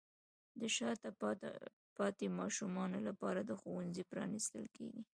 د 0.59 0.61
شاته 0.75 1.09
پاتې 1.97 2.25
ماشومانو 2.39 2.97
لپاره 3.07 3.57
ښوونځي 3.61 4.03
پرانیستل 4.11 4.63
کیږي. 4.75 5.01